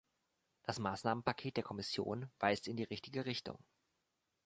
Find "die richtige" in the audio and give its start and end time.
2.75-3.25